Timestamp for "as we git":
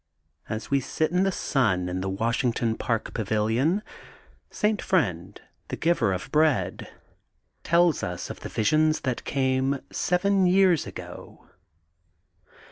0.49-1.11